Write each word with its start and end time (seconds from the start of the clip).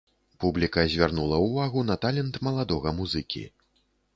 Публіка 0.43 0.85
звярнула 0.93 1.37
ўвагу 1.45 1.85
на 1.91 1.99
талент 2.07 2.41
маладога 2.49 2.95
музыкі. 3.03 3.45